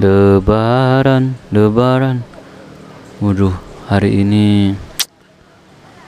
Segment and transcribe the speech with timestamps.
[0.00, 2.24] Lebaran, lebaran.
[3.20, 3.52] Waduh,
[3.92, 4.72] hari ini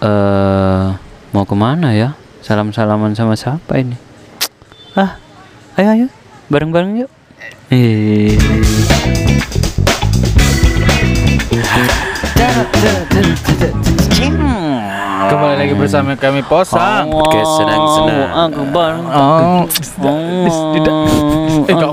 [0.00, 0.86] eh
[1.28, 2.16] mau ke mana ya?
[2.40, 4.00] Salam-salaman sama siapa ini?
[4.96, 5.20] Ah,
[5.76, 6.06] ayo ayo,
[6.48, 7.10] bareng-bareng yuk.
[7.68, 8.40] Eh.
[15.24, 17.12] Kembali lagi bersama kami Posang.
[17.12, 18.48] Oke, senang-senang.
[18.48, 19.04] Aku bareng.
[19.12, 19.68] Oh,
[21.68, 21.92] Oh,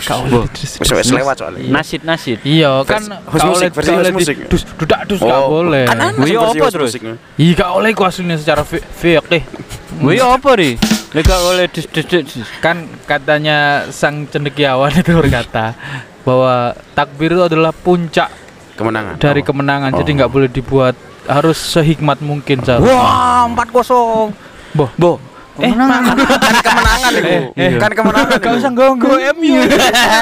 [0.00, 1.68] boleh lewat soalnya.
[1.68, 2.38] Nasid nasid.
[2.42, 5.84] Iya kan Versi gak musik, dus dudak dus gak boleh.
[5.84, 6.92] Kan ana Wih, versi apa terus?
[7.36, 9.42] Iya gak oleh ku aslinya secara fi- fikih.
[10.00, 10.74] Wih apa nih?
[11.10, 12.48] Lega oleh dus dus dus.
[12.58, 13.58] Kan katanya
[13.90, 15.74] sang cendekiawan itu berkata
[16.22, 18.30] bahwa takbir itu adalah puncak
[18.74, 19.18] Kemenangan.
[19.18, 19.46] dari Oh.
[19.46, 19.90] kemenangan.
[19.94, 20.16] Jadi Oh.
[20.16, 20.94] nggak boleh dibuat
[21.26, 22.90] harus sehikmat mungkin seharusnya.
[22.90, 24.32] Wah, 4-0.
[24.70, 25.18] Boh,
[25.60, 27.32] Eh Kan kemenangan itu.
[27.54, 27.70] eh.
[27.76, 28.28] Kan kemenangan.
[28.32, 28.58] Gak itu.
[28.58, 29.60] usah ganggu MU.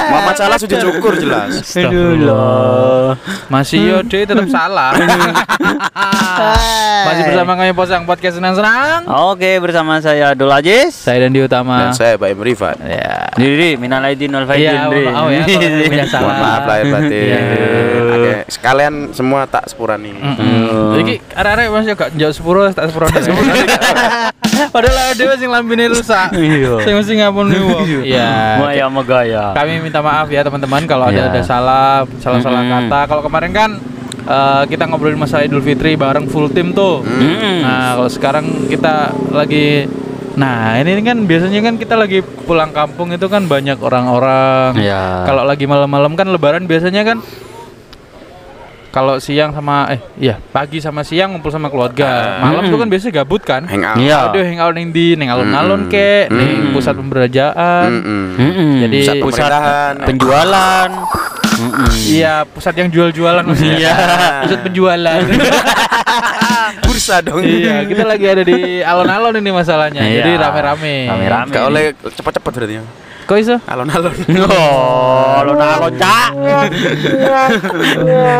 [0.09, 1.63] Muhammad Salah sudah cukur jelas.
[1.73, 3.15] Aduh
[3.47, 4.91] Masih yo deh tetap salah.
[7.01, 9.07] Masih bersama kami Posang Podcast Senang-senang.
[9.27, 10.93] Oke, bersama saya Abdul Aziz.
[10.93, 11.79] Saya dan Di Utama.
[11.81, 12.75] Dan saya Pak Rifat.
[12.81, 13.31] Ya.
[13.33, 15.43] Diri, minal aidin wal faizin, Iya, mohon maaf ya
[16.39, 17.39] maaf lahir batin.
[18.29, 18.39] Iya.
[18.47, 20.13] Sekalian semua tak sepurani.
[20.13, 20.95] Mm-mm.
[21.01, 23.09] Jadi arek-arek masih gak njak sepuro tak sepuro.
[24.75, 26.35] Padahal ada sing lambene rusak.
[26.35, 26.83] Iya.
[26.85, 27.85] Sing mesti ngapun wong.
[28.09, 28.59] Iya.
[28.61, 29.43] Maya megaya.
[29.55, 31.31] Kami minta maaf ya teman-teman kalau ada Iya.
[31.31, 32.99] ada salah salah-salah kata.
[33.09, 33.69] Kalau kemarin kan
[34.27, 37.01] eh, kita ngobrolin masalah Idul Fitri bareng full tim tuh.
[37.03, 37.65] Mm.
[37.65, 39.89] Nah, kalau sekarang kita lagi
[40.39, 44.71] Nah, ini kan biasanya kan kita lagi pulang kampung itu kan banyak orang-orang.
[44.79, 45.27] Ya.
[45.27, 47.19] Kalau lagi malam-malam kan lebaran biasanya kan
[48.89, 52.41] kalau siang sama eh iya pagi sama siang ngumpul sama keluarga.
[52.41, 52.49] Ah.
[52.49, 53.69] Malam tuh kan biasanya gabut kan.
[53.69, 53.97] Hang out.
[54.01, 54.33] Iya.
[54.33, 56.73] Aduh hangout ning di ning alun-alun kek, ning Mm-mm.
[56.73, 57.89] pusat pemberajaan.
[57.89, 58.25] Mm-mm.
[58.35, 58.69] Mm-mm.
[58.85, 59.51] Jadi- Pusat pusat
[60.03, 60.89] penjualan.
[61.59, 61.91] Mm-mm.
[62.07, 63.77] Iya, pusat yang jual-jualan maksudnya.
[63.77, 63.95] Iya.
[64.47, 65.21] pusat penjualan.
[66.85, 67.43] Bursa dong.
[67.43, 70.01] iya, kita lagi ada di alun-alun ini masalahnya.
[70.01, 70.23] Iya.
[70.23, 70.95] Jadi rame-rame.
[71.07, 71.51] Rame-rame.
[71.51, 72.83] Gak oleh cepet-cepet berarti ya.
[73.29, 73.55] Kok iso?
[73.69, 74.09] Alon-alon.
[74.49, 76.33] Oh, alon-alon, Cak.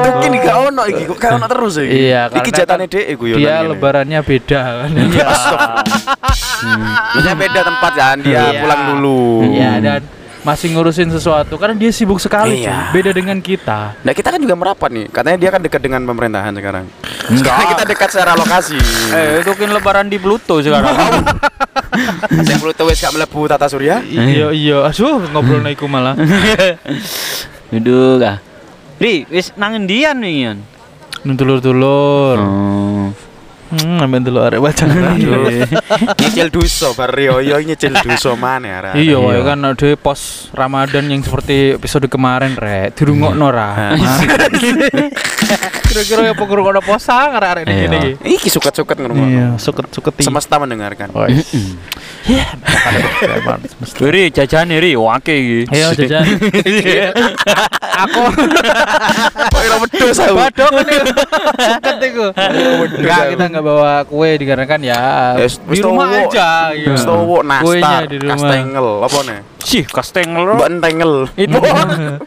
[0.02, 2.10] Mungkin gak ono iki, kok gak ono terus iki.
[2.10, 3.36] Iya, Iki jatane kan dhek iku yo.
[3.38, 4.90] Dia lebarannya beda kan.
[5.00, 5.30] Iya.
[7.16, 8.60] Maksudnya beda tempat kan dia Iya.
[8.60, 9.46] pulang dulu.
[9.48, 10.02] Iya, dan
[10.40, 12.90] masih ngurusin sesuatu karena dia sibuk sekali Iya.
[12.90, 13.00] cuy.
[13.00, 15.06] beda dengan kita Nah kita kan juga merapat nih.
[15.08, 16.86] Katanya dia kan dekat dengan pemerintahan sekarang.
[17.30, 18.80] Sekarang kita dekat secara lokasi.
[19.12, 20.96] Eh, itu kan lebaran di Pluto sekarang.
[22.46, 24.02] Saya perlu tahu gak melebu tata surya.
[24.04, 26.16] iya iya aduh ngobrol naiku malah
[27.72, 28.38] Duduk ah.
[29.00, 30.60] Ri, wis nang endian wingian.
[31.24, 33.08] dulur-dulur Oh.
[33.70, 34.84] Hmm ambil dulu arek baca
[36.20, 37.14] nyicil duso bar.
[37.14, 38.98] Yo yo nyicil duso mana arek.
[38.98, 42.98] iya wae kan ada pos Ramadan yang seperti episode kemarin rek.
[42.98, 43.94] Dirungokno ra
[45.90, 47.90] kira-kira ya pokoknya posang arek-arek ini Iya.
[47.90, 48.48] gini Iki?
[48.54, 49.26] Suket-suket ngomong.
[49.26, 51.10] iya suket-suket Semesta mendengarkan.
[51.18, 52.46] oh iya
[54.00, 55.60] Ri, jajan ri, wake iki.
[55.74, 56.26] ayo jajan
[58.00, 58.22] aku.
[59.50, 60.36] Kok ora wedhus aku.
[60.38, 60.70] Waduh
[61.58, 62.26] Suket itu
[63.02, 65.02] Enggak kita nggak bawa kue dikarenakan ya
[65.36, 66.20] Yes, Di wis rumah towo.
[66.26, 66.88] aja iya.
[66.90, 67.04] Wis
[67.44, 69.40] nastar, di rumah kastengel apa nih?
[69.60, 70.44] Sih, kastengel.
[70.56, 71.14] Mbak entengel.
[71.36, 71.84] Itu Apa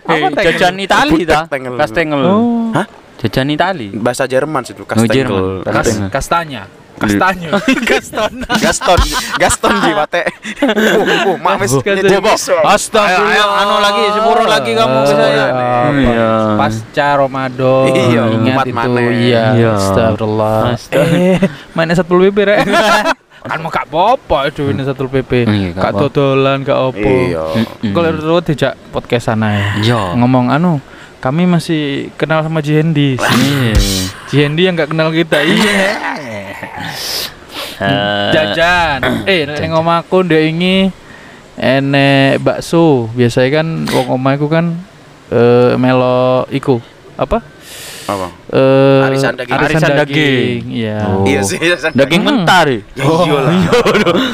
[0.12, 0.44] Eh, tengel?
[0.46, 1.48] jajan Itali ta?
[1.48, 2.22] Kastengel.
[2.22, 2.86] Oh Hah?
[3.18, 3.88] Jajan Itali.
[3.94, 5.16] Bahasa Jerman situ Oh, kastengel.
[5.16, 5.42] Jerman.
[5.62, 6.08] Kas, Kastengel.
[6.12, 6.62] kastanya
[7.02, 7.48] Kastanya
[7.90, 9.00] Kastona Gaston,
[9.36, 10.22] Gaston di mate.
[10.62, 12.22] Uh, uh, wis Gaston.
[12.22, 12.54] duso.
[12.62, 15.46] Astagfirullah anu lagi, sepuro lagi kamu ke saya.
[15.92, 16.30] Iya.
[16.54, 19.02] Pasca Ramadan Iya, Ingat umat itu.
[19.20, 19.72] Iya Iya.
[19.74, 20.58] Astagfirullah.
[20.92, 21.36] Eh
[21.72, 22.58] Mainnya satu PP rek
[23.42, 26.02] Kan mau gak apa-apa itu ini satu PP Iya, gak Gak apa-apa.
[26.06, 27.44] dodolan gak apa Iya.
[27.90, 30.00] Kalau dulu tidak podcast sana ya Iya.
[30.14, 30.78] ngomong anu
[31.18, 31.82] kami masih
[32.16, 33.74] kenal sama Jihendi Iya.
[34.26, 35.94] Jihendi yang nggak kenal kita iya
[38.32, 38.98] jajan
[39.30, 40.88] eh nek ning omahku ndek ini
[41.56, 44.76] enek bakso biasanya kan wong omahku kan
[45.28, 46.78] eh melo iku
[47.14, 47.42] apa
[48.02, 48.34] Apa?
[48.50, 49.54] eh Arisan daging.
[49.54, 50.58] Arisan daging.
[50.74, 51.22] iya Oh.
[51.22, 51.54] Iya sih.
[51.94, 52.42] Daging Hmm.
[52.42, 52.82] mentah ri.
[52.98, 53.54] Ya iya lah.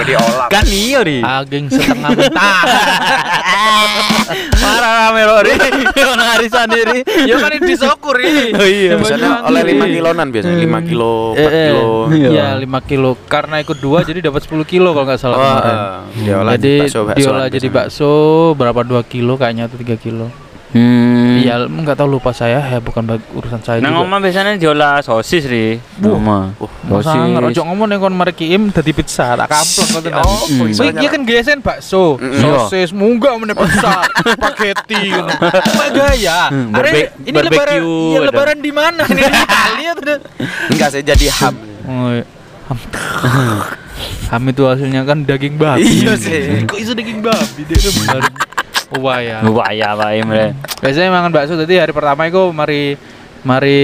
[0.00, 0.48] Gede olah.
[0.48, 1.20] Kan iya ri.
[1.20, 2.60] daging setengah mentah
[4.88, 5.52] Marah rame lo ri.
[6.12, 6.98] Ono arisan ri.
[7.22, 8.96] ya kan ini disokur ini Oh iya.
[8.96, 11.52] Biasanya oleh 5 kilonan biasanya, 5 kilo, 4 Eh, eh.
[11.68, 11.88] kilo.
[12.08, 12.28] Iya.
[12.30, 15.68] ya 5 kilo karena ikut dua jadi dapat 10 kilo kalau nggak salah kemarin.
[15.68, 18.10] eh, diolah jadi bakso-baksoan diolah jadi bakso
[18.54, 20.26] berapa 2 kilo kayaknya atau 3 kilo
[20.68, 21.40] Hmm.
[21.40, 25.44] Iya, nggak tahu lupa saya ya bukan bag- urusan saya Nang omah biasanya diolah sosis
[25.44, 25.80] ri.
[25.98, 26.52] Oma.
[26.84, 30.20] Masa ngerojok ngomong yang kon mari kiim dadi pizza tak kaplek kok tenan.
[30.20, 30.68] Oh, Hmm.
[30.94, 32.36] iya kan biasanya bakso, Mm.
[32.38, 34.04] sosis, munggah meneh pizza,
[34.34, 35.24] spaghetti gitu.
[35.40, 36.52] Apa gaya?
[36.52, 39.02] Hmm, Are, ini lebaran, barbecue ya lebaran di mana?
[39.04, 40.18] Ini di Italia tuh.
[40.68, 41.54] Enggak saya jadi ham.
[41.84, 42.24] Oh, iya.
[42.66, 42.78] ham.
[44.28, 46.04] ham itu hasilnya kan daging babi.
[46.04, 46.62] Iya sih.
[46.64, 47.60] Kok itu daging babi?
[47.64, 47.78] Dia
[48.88, 49.04] kan benar.
[49.04, 49.38] Wah ya.
[49.44, 50.46] Wah ya Pak Imre.
[50.80, 52.96] Biasanya mangan bakso tadi hari pertama itu mari
[53.44, 53.80] mari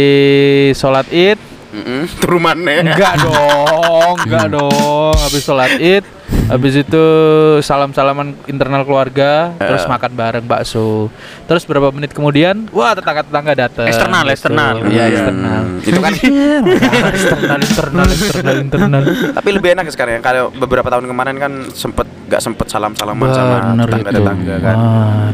[0.74, 2.86] sholat id Maneh.
[2.86, 6.04] enggak dong enggak dong habis sholat id
[6.44, 7.04] habis itu
[7.60, 11.08] salam salaman internal keluarga terus makan bareng bakso
[11.44, 14.74] terus berapa menit kemudian wah tetangga tetangga datang Eksternal, eksternal.
[14.86, 15.10] iya Hmm.
[15.10, 16.12] eksternal Itu kan
[17.14, 22.06] eksternal internal internal internal tapi lebih enak sekarang ya kalau beberapa tahun kemarin kan sempet
[22.28, 24.76] nggak sempet salam-salaman sama tetangga-tetangga kan.
[24.76, 25.28] Wah.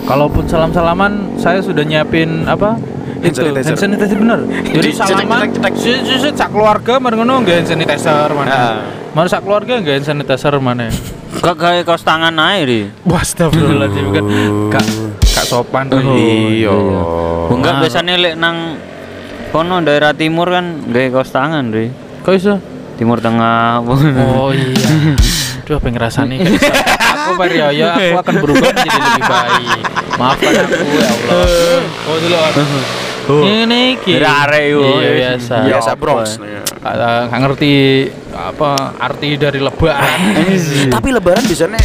[0.00, 2.74] Kalaupun salam-salaman, saya sudah nyiapin apa?
[3.20, 3.68] Hand sanitizer.
[3.68, 4.40] hand sanitizer bener.
[4.76, 5.46] Jadi Di- salaman,
[6.32, 8.80] sak keluarga mari ngono nggak hand sanitizer Ah.
[9.12, 9.28] mana?
[9.28, 10.88] Sak keluarga nggak hand sanitizer mana?
[11.30, 12.80] Kok gawe kaos tangan ae ri.
[13.04, 14.24] Astagfirullahaladzim kan
[14.72, 14.84] kak
[15.20, 16.00] kak sopan tuh.
[16.00, 16.72] Iya.
[16.72, 17.80] Oh, enggak Nah.
[17.80, 18.76] biasanya lek nang
[19.50, 21.92] kono daerah timur kan gawe kaos tangan ri.
[22.20, 22.56] Kok iso?
[22.96, 23.80] Timur Tengah.
[23.80, 24.88] Oh iya.
[25.70, 26.36] Aduh, apa ngerasani?
[26.42, 29.78] Aku Mario, aku akan berubah menjadi lebih baik.
[30.18, 31.46] Maafkan aku ya Allah.
[32.10, 32.38] Oh dulu.
[33.28, 34.14] Ini ki.
[34.16, 34.80] Rare yo.
[34.96, 35.54] Iya biasa.
[35.60, 35.90] Ya, Biasa?
[35.94, 36.26] Bronx.
[36.80, 36.94] Nggak
[37.28, 37.72] nggak ngerti
[38.30, 40.18] apa arti dari lebaran.
[40.88, 41.80] Tapi lebaran biasanya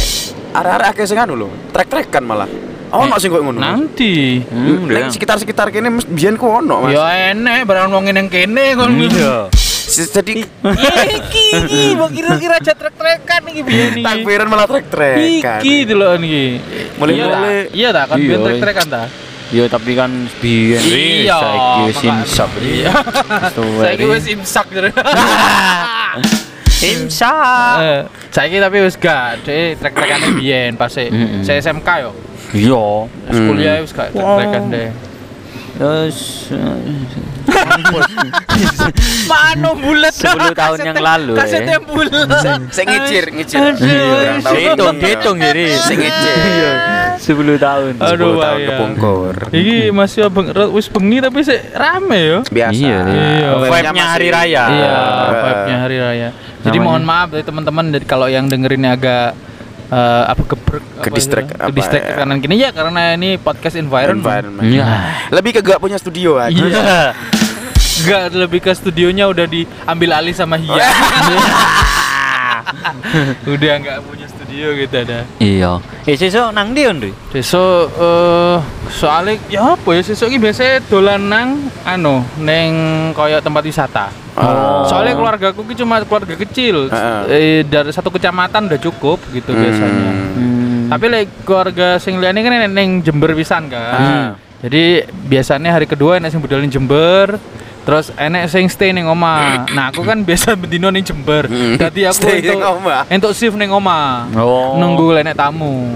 [0.52, 2.48] arah-arah akeh sing anu lho, trek-trekan malah.
[2.88, 3.58] Ono sing koyo ngono.
[3.58, 4.40] Nanti.
[4.40, 5.10] Hmm, Ning dia.
[5.10, 6.94] sekitar-sekitar kene mes- biyen ku ono, Mas.
[6.94, 8.94] Ya enek barang wongin yang kene kon.
[8.96, 9.50] Iya.
[9.86, 14.02] Jadi Iki iki mau kira-kira aja trek-trekan iki biyen iki.
[14.02, 15.60] takbiran malah trek-trekan.
[15.60, 16.46] Iki dulu iki.
[16.96, 18.46] Mulai-mulai- Iya tak kan Iya, biyen iya.
[18.46, 19.02] trek-trekan ta.
[19.54, 20.10] Yo tapi kan
[20.42, 22.50] biyen ri Iya, saiki wis imsak.
[22.58, 22.92] Iya.
[23.54, 24.66] Saiki wis imsak.
[26.76, 27.76] Imsak.
[27.80, 28.00] Eh,
[28.34, 32.10] Saiki tapi wis gak, deh trek-trekane biyen pas saya SMK yo.
[32.52, 32.86] Iya.
[33.30, 34.88] Wis kuliah wis gak trek-trekan deh.
[35.76, 36.48] Terus
[39.30, 41.76] Mano bulet 10 tahun yang lalu, Kaset eh.
[41.76, 42.26] yang bulet.
[42.72, 43.60] Sing ngicir, ngicir.
[43.76, 44.74] Ini.
[44.96, 45.64] dihitung jadi.
[45.84, 46.36] Sing ngicir.
[46.36, 46.72] Iya.
[47.20, 47.92] 10 tahun.
[48.00, 49.34] Aduh, 10 tahun kepungkur.
[49.52, 52.38] Iki masih abang wis bengi tapi sih rame yo.
[52.48, 52.76] Biasa.
[52.76, 53.48] Iya, iya.
[53.60, 54.64] Vibe-nya masih- hari raya.
[54.68, 54.90] Iya,
[55.44, 56.28] vibe-nya hari raya.
[56.66, 59.38] Jadi mohon maaf dari teman-teman kalau yang dengerinnya agak
[59.88, 62.14] eh, apa kebrek Ke distract, ke distract ya.
[62.18, 64.22] kanan kini ya karena ini podcast environment.
[64.22, 64.66] environment.
[64.66, 64.86] Iya.
[65.30, 66.54] Lebih ke gak punya studio aja.
[66.54, 67.14] Iya.
[67.96, 70.76] Enggak lebih ke studionya udah diambil alih sama Hia.
[73.46, 75.22] udah nggak punya studio gitu ada.
[75.38, 75.72] Iya.
[76.04, 77.10] Eh sesuk nang ndi Ndri?
[77.30, 78.56] Besok eh
[78.90, 81.48] soalnya ya apa ya sesuk ini biasanya dolan nang
[81.86, 82.72] anu neng
[83.14, 84.06] koyo tempat wisata.
[84.36, 84.84] Oh.
[84.84, 86.92] Soalnya keluarga aku cuma keluarga kecil.
[86.92, 87.20] Heeh.
[87.28, 90.10] Eh, dari satu kecamatan udah cukup gitu biasanya.
[90.36, 90.86] Hmm.
[90.86, 93.96] Tapi like, keluarga sing liyane kan neng- neng Jember pisan kan.
[93.96, 94.28] Hmm.
[94.60, 97.40] Jadi biasanya hari kedua enek sing budalin Jember,
[97.82, 99.66] terus enek sing stay ning oma.
[99.68, 101.48] Nah, aku kan biasa bendino ning Jember.
[101.48, 101.76] Hmm.
[101.76, 103.02] Jadi aku Stay ning entuk- omah.
[103.08, 104.28] entuk shift ning oma.
[104.36, 104.76] Oh.
[104.76, 105.90] Nunggu enek tamu.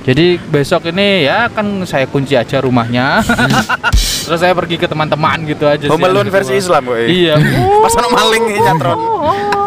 [0.00, 3.20] Jadi besok ini ya kan saya kunci aja rumahnya.
[4.30, 5.90] terus saya pergi ke teman-teman gitu aja sih.
[5.90, 6.62] Home Alone yang versi kedua.
[6.62, 7.02] Islam, boy.
[7.02, 7.34] Iya.
[7.82, 8.98] Pas ono maling nyatron.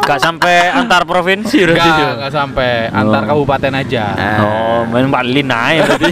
[0.04, 1.76] Gak sampai antar provinsi Jo?
[1.76, 3.28] enggak sampai antar Oh.
[3.36, 4.04] kabupaten aja.
[4.40, 6.12] Oh, main Balin aja berarti.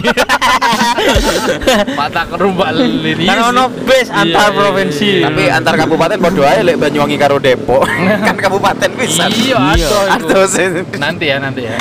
[1.92, 3.24] Patah ke rumah lini.
[3.24, 5.20] Kan ono base antar provinsi.
[5.20, 7.84] Tapi antar kabupaten podo ae lek Banyuwangi karo Depok.
[8.28, 9.28] kan kabupaten pisan.
[9.28, 10.44] Iya, Iya.
[10.48, 10.66] sih.
[10.96, 11.76] Nanti ya, nanti ya.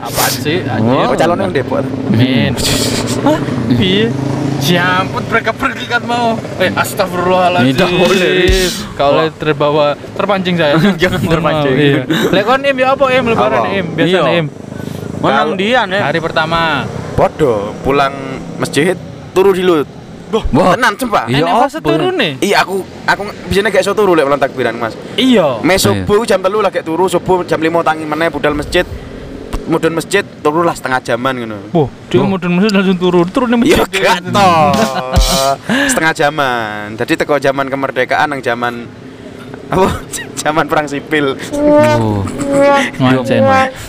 [0.00, 0.58] Apaan sih?
[0.66, 1.22] Oh, Anjir.
[1.22, 1.86] calonnya yang Depok.
[2.10, 2.52] Min.
[3.22, 3.38] Hah?
[3.78, 4.10] Piye?
[4.60, 6.36] Jamput mereka pergi kan mau.
[6.60, 7.72] Eh, astagfirullahaladzim.
[7.74, 8.44] Tidak boleh.
[8.94, 10.76] Kalau terbawa terpancing saya.
[11.02, 11.74] Jangan terpancing.
[11.76, 12.02] Iya.
[12.30, 13.86] Lek kon im ya apa im lebaran im?
[13.96, 14.22] Biasa Iya.
[14.38, 14.46] im.
[15.20, 16.00] Menang dia nih.
[16.00, 16.84] Hari pertama.
[17.16, 18.12] Podo pulang
[18.60, 18.96] masjid
[19.32, 19.88] turu di lut.
[20.30, 20.78] Wah.
[20.78, 21.26] Tenan sumpah.
[21.26, 21.88] Iya, fase apa?
[21.90, 22.32] turun nih.
[22.38, 24.94] Iya aku aku biasanya gak iso turu lek pulang takbiran Mas.
[25.18, 25.58] Iya.
[25.66, 25.82] Me iya.
[25.82, 28.86] subuh jam telu lagi turu subuh jam 5 tangi meneh budal masjid.
[29.66, 31.58] Mudun masjid turu lah setengah jaman ngono.
[31.70, 33.26] Wah, dia mudun masjid langsung turun.
[33.28, 34.00] Turun nih Ya masjid.
[34.02, 34.18] gak
[35.90, 36.96] setengah jaman.
[36.96, 38.88] Jadi teko zaman kemerdekaan nang zaman
[39.70, 39.88] apa?
[40.40, 41.36] zaman perang sipil.
[42.00, 42.24] Oh.
[42.96, 43.40] Ngancen.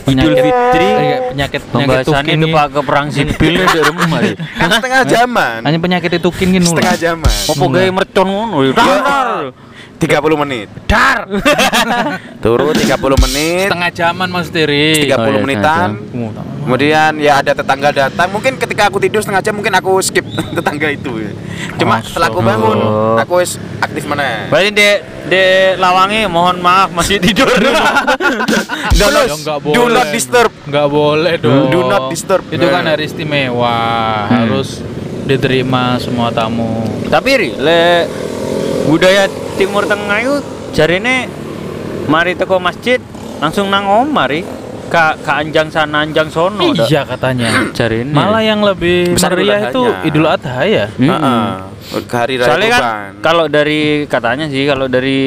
[0.05, 0.85] Idul Fitri.
[0.85, 2.53] Eh, penyakit penyakit Pembahasan tukin itu ini.
[2.53, 4.19] pak ke perang sipil di rumah.
[4.59, 5.59] Kan setengah jaman.
[5.63, 7.31] Hanya penyakit itu tukin gini Setengah jaman.
[7.47, 8.71] Apa gawe mercon ngono ya?
[8.75, 9.70] Dar.
[10.01, 10.65] 30 menit.
[10.89, 11.29] Dar.
[12.43, 12.89] Turu 30
[13.21, 14.97] menit, Setengah jaman Mas Tiri.
[14.97, 15.89] 30 Oh, iya, menitan.
[16.61, 18.33] Kemudian ya ada tetangga datang.
[18.33, 20.25] Mungkin ketika aku tidur setengah jam mungkin aku skip
[20.57, 21.29] tetangga itu.
[21.77, 23.13] Cuma setelah aku bangun, Oh.
[23.15, 24.49] aku wis aktif mana.
[24.49, 24.97] Berarti dek
[25.29, 27.45] dek lawangi mohon maaf masih tidur.
[28.91, 30.51] Do not, Ya, nggak do not disturb.
[30.65, 31.69] Nggak boleh dong.
[31.69, 32.41] Do not disturb.
[32.49, 33.77] Itu kan hari istimewa,
[34.25, 34.33] Hmm.
[34.33, 34.81] harus
[35.21, 36.81] diterima semua tamu.
[37.05, 38.09] Tapi ri, le
[38.91, 39.23] budaya
[39.55, 40.35] Timur Tengah itu
[40.75, 41.31] jarine
[42.11, 42.99] mari teko masjid
[43.39, 44.43] langsung nang omah ri.
[44.91, 46.75] Ka, ka anjang sana anjang sono.
[46.75, 47.47] Iya katanya.
[47.79, 48.11] Jarine.
[48.11, 49.87] Malah yang lebih Besar meriah itu.
[50.03, 50.91] Idul Adha ya.
[50.99, 51.07] Mm-mm.
[51.07, 51.47] Heeh.
[52.11, 52.83] Ke hari raya Soalnya kan
[53.23, 55.23] kalau dari katanya sih kalau dari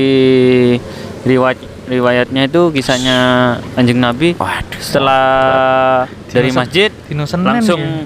[1.24, 1.56] riwayat
[1.88, 3.16] riwayatnya itu kisahnya
[3.76, 4.80] anjing Nabi Waduh.
[4.80, 5.24] setelah
[6.28, 8.04] dari Dino Sen- masjid Dino Senen langsung ya?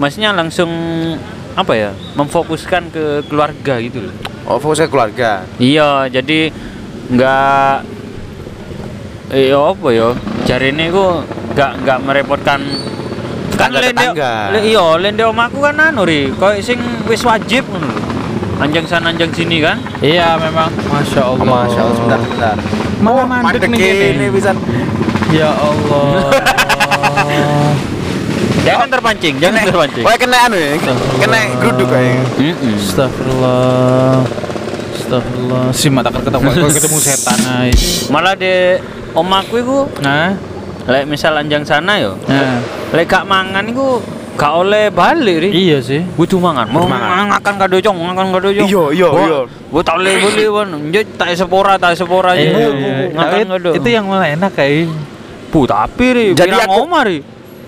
[0.00, 0.70] maksudnya langsung
[1.56, 4.14] apa ya memfokuskan ke keluarga gitu loh.
[4.50, 5.46] Oh, fokusnya keluarga.
[5.62, 6.50] Iya, jadi
[7.06, 7.74] nggak
[9.30, 10.10] eh apa ya?
[10.42, 11.22] Jari ini ku
[11.54, 12.58] nggak nggak merepotkan
[13.54, 17.94] kan lende le- iya lende omahku kan anu ri koyo sing wis wajib ngono.
[18.58, 19.78] Anjang sana anjang sini kan.
[20.02, 21.40] Iya memang, masya Allah.
[21.40, 22.56] Oh, Masya Allah, sebentar, sebentar.
[23.00, 24.50] Malah mandek nih ini bisa.
[25.30, 26.34] Ya Allah.
[28.60, 30.04] Jangan terpancing, jangan terpancing.
[30.04, 30.72] Oh, kena anu ya.
[31.16, 32.20] Kena geruduk kayak.
[32.36, 32.74] Mm-mm.
[32.76, 34.20] Astagfirullah.
[34.94, 35.64] Astagfirullah.
[35.72, 37.88] Si mata ketawa kalau ketemu setan aja.
[38.08, 38.78] Malah de
[39.12, 40.36] omahku iku Nah,
[40.84, 42.14] lek misal anjang sana yo.
[42.24, 42.60] nah.
[42.90, 43.98] Lek gak mangan iku
[44.34, 45.50] gak oleh balik ri.
[45.68, 46.00] Iya sih.
[46.14, 46.68] Kudu mangan.
[46.68, 47.28] Mau mangan.
[47.30, 48.66] makan kado cong, makan kado cong.
[48.66, 49.40] Iya, iya, Wah, iya.
[49.68, 50.68] Gua tak boleh boleh wan.
[50.88, 52.32] Njut tak sepora, tak sepora.
[52.34, 52.92] Iya, iya.
[53.10, 53.70] Tapi kado.
[53.74, 54.88] Itu yang malah enak kayak.
[55.50, 57.18] Bu, tapi ri, Jadi aku- omah ri.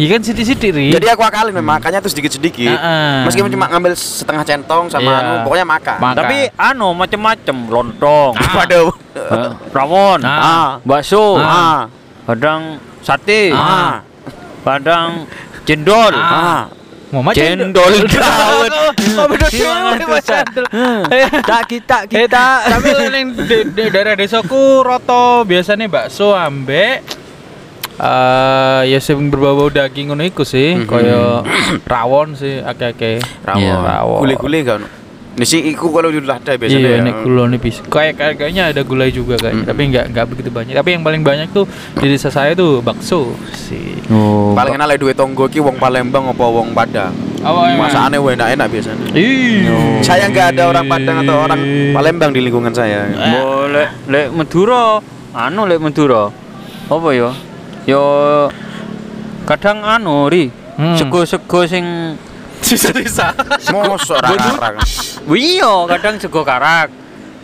[0.03, 0.91] Iya kan sidik-sidik ri.
[0.91, 2.75] Jadi aku akalin memang makannya tuh sedikit-sedikit.
[2.75, 3.23] Heeh.
[3.23, 5.19] Meskipun cuma ngambil setengah centong sama Iya.
[5.23, 5.97] anu, pokoknya makan.
[6.03, 6.19] Makan.
[6.19, 8.35] Tapi anu macem-macem lontong.
[8.35, 8.91] Waduh.
[9.15, 10.83] Eh, rawon, Ah.
[10.83, 11.87] bakso, Ah.
[12.27, 14.03] kadang sate, Ah.
[14.67, 15.31] kadang
[15.63, 16.11] cendol.
[16.13, 16.67] Ah.
[17.13, 17.93] mau macam Cendol.
[17.93, 20.17] Oh, bener Gimana cendol?
[20.25, 20.65] Cendol.
[21.45, 22.47] Tak kita Eh, kita.
[22.73, 23.29] tapi yang
[23.93, 27.05] daerah desaku roto biasanya bakso ambek
[28.03, 30.87] eh ya sing berbau daging ngono iku sih, Mhm.
[30.91, 31.21] kaya
[31.93, 33.23] rawon sih akeh-akeh.
[33.47, 33.63] Rawon.
[33.63, 33.75] Iya.
[33.79, 34.19] Rawon.
[34.27, 34.89] Gule-gule enggak ono.
[35.33, 36.77] Nisi iku kalau di lada biasanya.
[36.77, 37.01] Iya, ya.
[37.01, 37.81] ini gulai bisa.
[37.89, 39.71] Kayak kayak- kayaknya ada gulai juga kayaknya, Mhm.
[39.71, 40.75] tapi nggak nggak begitu banyak.
[40.77, 41.65] Tapi yang paling banyak tuh
[41.97, 43.97] di desa saya tuh bakso sih.
[44.13, 44.53] Oh.
[44.53, 47.15] Paling enak lek duwe tonggo ki wong Palembang apa wong Padang.
[47.43, 49.07] Oh, Masakannya enak-enak biasanya.
[49.15, 49.79] Iya.
[50.05, 53.09] Saya nggak ada orang Padang atau orang Palembang di lingkungan saya.
[53.09, 55.01] Boleh lek Madura,
[55.33, 56.29] anu lek Madura.
[56.87, 57.33] Apa ya?
[57.85, 58.03] Yo
[59.45, 60.49] kadang anu ri.
[60.73, 60.97] Hmm.
[60.97, 62.17] Sego-sego sing
[62.63, 63.35] Sisa-sisa.
[63.69, 64.77] Mosok ora karang.
[65.35, 66.89] iya, kadang sego karak.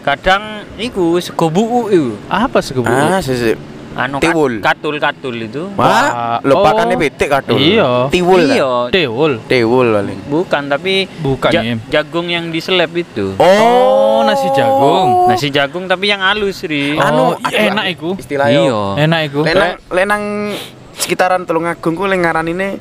[0.00, 2.14] Kadang iku sego buuk iku.
[2.30, 3.58] Apa sih Ah, sisi.
[3.98, 4.52] Anu kat- Tiwul.
[4.62, 5.74] katul-katul itu.
[5.74, 6.46] Wah, Oh.
[6.46, 7.58] lupakannya pitik kadul.
[7.58, 8.06] Iya.
[8.06, 8.46] Tiwul.
[8.46, 8.54] kan?
[8.54, 9.32] Iya, Deul.
[9.42, 10.20] Tiwul paling.
[10.30, 13.34] bukan tapi Bukan ja- jagung yang diseleb itu.
[13.36, 15.08] Oh, nasi jagung.
[15.26, 16.94] Nasi jagung tapi yang halus ri.
[16.94, 18.10] Oh, Anu, iya, enak iku.
[18.14, 18.60] Istilahnya.
[18.60, 18.80] Iya.
[19.04, 19.40] Enak iku.
[19.42, 20.22] Lenang lenang
[20.94, 22.78] sekitaran Tulungagung ku lek ngaranine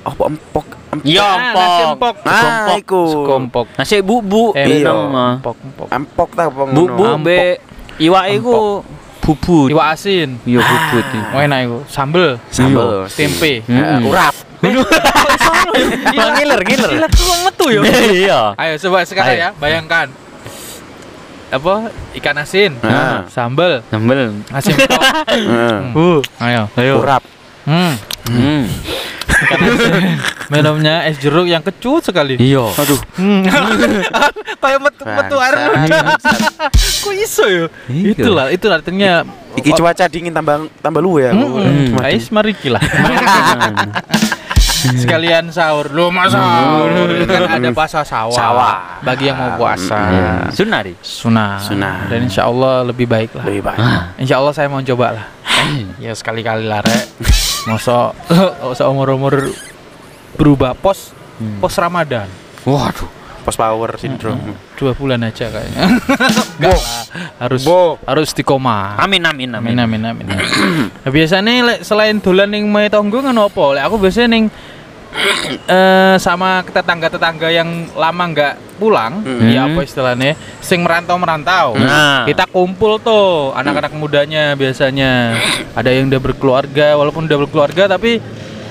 [0.00, 1.04] apa empok empok.
[1.04, 2.14] Iya, Ah, nasi empok.
[2.16, 2.32] empok.
[2.32, 3.02] Ah, iku.
[3.12, 3.66] Sekompok.
[3.74, 4.44] Nasi bubu.
[4.52, 4.88] Eh, Iya.
[4.88, 5.26] Iya.
[5.36, 5.86] Empok, empok.
[5.90, 6.74] Empok ta apa ngono.
[6.74, 7.60] Bubu be
[7.98, 8.80] iwak iku
[9.20, 9.68] bubut.
[9.68, 10.40] Iwak asin.
[10.42, 11.18] Iya bubut itu.
[11.28, 11.78] Oh, enak iku.
[11.86, 12.40] Sambel.
[12.48, 13.04] Sambel.
[13.10, 13.60] Tempe.
[13.68, 14.00] Hmm.
[14.00, 14.34] Eh, urap.
[16.34, 16.90] ngiler ngiler.
[16.90, 17.80] Gila, kok metu ya?
[18.24, 18.40] Iya.
[18.56, 20.08] Ayo coba sekarang ya, bayangkan.
[21.48, 21.88] Apa?
[22.12, 22.76] Ikan asin.
[22.84, 23.24] Ah.
[23.32, 23.80] Sambel.
[23.88, 24.36] Sambel.
[24.52, 25.00] Asin empok.
[25.32, 25.78] Heeh.
[25.96, 26.62] Uh, ayo.
[26.76, 26.94] Ayo.
[27.00, 27.22] Urap.
[27.64, 27.96] Hmm.
[28.28, 28.64] Hmm.
[29.28, 30.02] Ikan asin.
[30.52, 32.36] Minumnya es jeruk yang kecut sekali.
[32.36, 32.68] Iya.
[32.68, 33.00] Aduh.
[33.16, 33.48] Hmm.
[34.62, 35.54] Kayak metu metu air.
[37.04, 37.64] Kok iso ya?
[37.88, 38.12] Iya.
[38.12, 39.24] Itulah, itu artinya
[39.58, 41.32] Iki cuaca dingin tambah tambah luwe ya.
[41.34, 42.04] Hmm, Hmm.
[42.04, 42.78] Ais mari lah.
[44.78, 45.90] Sekalian sahur.
[45.90, 46.90] Lu mau sahur?
[47.26, 48.30] Kan ada puasa sawah.
[48.30, 48.74] Sawah.
[49.02, 49.98] Bagi yang mau puasa.
[50.08, 50.30] Iya.
[50.48, 50.94] Sunari.
[51.00, 51.58] Sunnah.
[51.58, 52.06] Sunnah.
[52.06, 53.44] Dan insya Allah lebih baik lah.
[53.44, 53.78] Lebih baik.
[54.16, 55.26] Insya Allah saya mau coba lah.
[55.98, 57.04] ya sekali-kali lah rek.
[57.66, 58.14] Masa
[58.62, 59.50] masa umur-umur
[60.34, 61.62] berubah pos Hmm.
[61.62, 62.26] pos Ramadan.
[62.66, 63.06] Waduh.
[63.44, 64.54] Post power syndrome.
[64.74, 65.84] Dua bulan aja kayaknya.
[66.58, 67.02] Enggak lah.
[67.40, 67.96] Harus Bo.
[68.04, 68.98] harus istiqomah.
[69.00, 70.02] Amin amin Amin amin.
[70.04, 70.38] amin amin.
[71.02, 73.64] nah, biasanya lek selain dolan ning mae tonggo ngono apa?
[73.78, 74.44] Lek aku biasanya ning
[75.72, 79.48] eh sama tetangga-tetangga yang lama nggak pulang, Hmm.
[79.48, 81.74] ya apa istilahnya, sing merantau-merantau.
[81.74, 82.22] Nah.
[82.28, 85.34] Kita kumpul tuh anak-anak mudanya biasanya.
[85.78, 88.20] Ada yang udah berkeluarga, walaupun udah berkeluarga tapi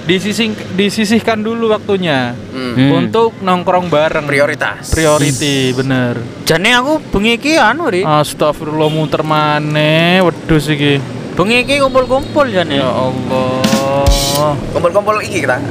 [0.07, 2.73] disising disisihkan dulu waktunya Hmm.
[2.73, 2.91] Hmm.
[2.97, 4.25] untuk nongkrong bareng.
[4.25, 4.89] Prioritas.
[4.89, 6.17] Priority, bener.
[6.41, 8.01] Jane aku bengi iki anu ri.
[8.01, 10.97] Astagfirullah muter maneh wedhus iki.
[11.33, 12.77] Bengi iki kumpul-kumpul jane.
[12.77, 14.55] Ya Allah.
[14.71, 15.61] Kumpul-kumpul iki kita.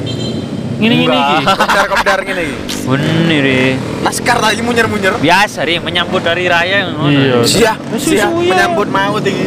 [0.76, 1.36] Ngene-ngene iki.
[1.48, 2.58] Kopdar-kopdar ngene iki.
[2.84, 3.60] Bener ri.
[4.02, 5.16] Laskar lagi munyer-munyer.
[5.18, 7.08] Biasa ri menyambut dari raya ngono.
[7.08, 7.36] Iya.
[7.42, 8.28] Sia, Susu sia ya.
[8.28, 9.42] menyambut maut iki.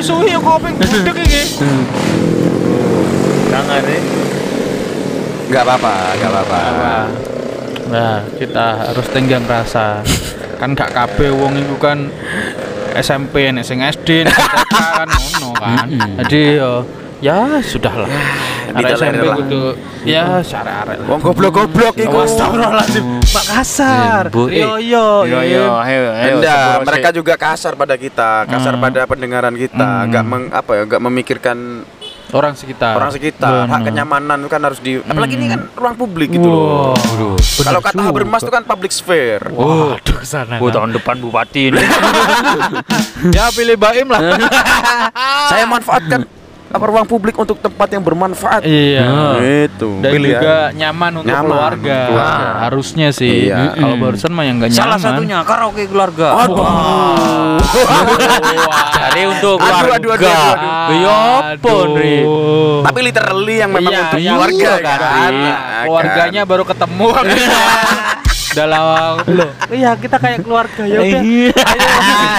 [0.00, 1.42] Suwi ya kopi budek iki.
[3.56, 3.96] Sangar ri.
[5.48, 6.94] Enggak apa-apa, enggak apa-apa.
[7.88, 10.04] Nah, kita harus tenggang rasa.
[10.60, 12.12] Kan gak kabeh wong iku kan
[12.92, 14.36] SMP nek sing SD nek
[14.68, 15.88] kan ngono kan.
[16.20, 16.84] Jadi yo
[17.24, 18.12] ya sudahlah.
[18.76, 19.62] Arek ditolerir SMP kudu
[20.04, 21.06] ya syarek lah.
[21.08, 22.28] Wong goblok-goblok iku.
[22.28, 24.60] Astagfirullahaladzim Makassar Bu, eh.
[24.60, 26.34] Yo yo Yo yo, ayo ayo.
[26.40, 28.84] Enggak, sepuluh mereka juga kasar pada kita, kasar Hmm.
[28.84, 31.56] pada pendengaran kita, enggak meng, apa ya, enggak memikirkan
[32.28, 33.64] Orang sekitar orang sekitar.
[33.64, 33.86] Hak Bener.
[33.86, 36.94] kenyamanan itu kan harus di apalagi ini kan ruang publik gitu Wow.
[36.96, 37.38] loh.
[37.38, 39.46] Kalau kata Habermas itu kan public sphere.
[39.48, 41.78] Waduh ke sana Oh, tahun depan bupati ini.
[43.30, 44.20] Ya pilih Baim lah
[45.50, 46.26] Saya manfaatkan
[46.66, 48.60] apa ruang publik untuk tempat yang bermanfaat.
[48.62, 49.06] Iya
[49.64, 50.02] Itu.
[50.02, 50.32] dan Pilihan.
[50.34, 51.98] juga nyaman untuk Nyaman keluarga.
[52.06, 52.48] keluarga.
[52.60, 53.72] harusnya sih Iya.
[53.72, 56.26] kalau barusan mah yang nggak nyaman Salah satunya karaoke keluarga.
[56.42, 56.66] Aduh.
[58.92, 59.94] Cari untuk Aduh, keluarga.
[59.94, 60.96] aduh, aduh, aduh, aduh.
[60.96, 61.20] Ya
[61.56, 62.16] pun, Ri.
[62.82, 64.98] Tapi literally yang memang Iya, untuk iya, keluarga iya, kan.
[64.98, 65.32] kan.
[65.32, 67.06] Nah, keluarganya baru ketemu
[68.56, 71.22] dalam loh iya kita kayak keluarga ya udah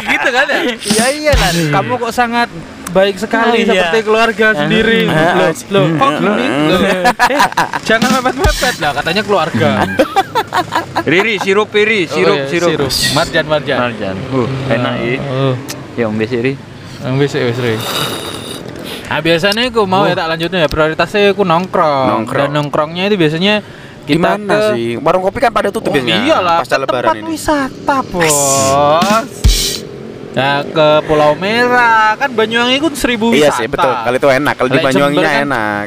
[0.01, 2.49] gitu kan ya iya iya lah kamu kok sangat
[2.87, 3.67] baik sekali Iya.
[3.67, 7.03] seperti keluarga sendiri Ah, loh loh kok loh, gini Loh, eh,
[7.83, 9.69] jangan mepet mepet lah katanya keluarga
[11.07, 12.79] Riri, sirup Riri, sirup, Oh, iya, sirup.
[13.13, 14.15] marjan marjan Marjan.
[14.29, 15.55] Uh, enak oh
[15.93, 16.53] Ya ombe sih, Ri.
[16.99, 17.73] yang bisa wis Ri.
[19.07, 22.05] Nah biasanya aku mau ya tak lanjutin ya prioritasnya aku nongkrong.
[22.11, 22.43] Nongkrong.
[22.43, 23.63] dan nongkrongnya itu biasanya
[24.03, 24.89] kita Gimana ke sih?
[24.97, 26.21] Warung kopi kan pada tutup Oh, biasanya.
[26.21, 27.27] iyalah, lebaran tempat ini.
[27.29, 28.35] wisata, Bos.
[30.37, 33.57] Nah, ke Pulau Merah kan Banyuwangi itu seribu Iya wisata.
[33.57, 33.89] sih, betul.
[33.91, 35.85] Kalau itu enak, kalau di Banyuwanginya Jember kan- enak.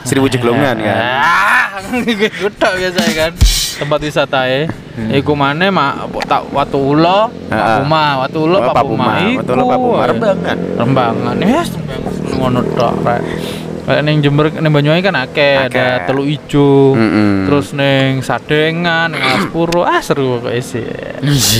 [0.00, 0.96] Seribu jeglongan kan.
[1.20, 1.68] Ah,
[2.08, 3.32] gitu biasanya kan.
[3.76, 4.64] Tempat wisata ya.
[5.10, 5.92] Iku mana mak
[6.24, 7.48] tak watu ulo, Hmm.
[7.48, 7.64] Ah, ah.
[7.78, 9.12] Papuma, watu ulo, Oh, Papuma.
[9.22, 9.38] Iku.
[9.38, 9.96] Betul Papuma.
[9.98, 10.08] eh.
[10.08, 10.58] Rembangan.
[10.76, 11.34] Rembangan.
[11.38, 13.22] Yes, rembangan ngono tok rek.
[13.80, 15.72] Kayak ning Jember ning Banyuwangi kan akeh, Akeh.
[15.72, 16.94] ada Teluk Ijo.
[16.94, 17.48] Mm-mm.
[17.48, 20.84] Terus neng Sadengan, neng Aspuro, ah seru kok sih.